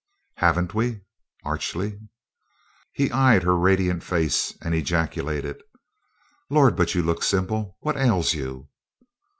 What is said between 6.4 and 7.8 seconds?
"Lord, but you look simple!